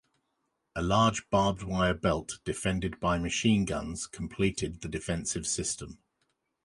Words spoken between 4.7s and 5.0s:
the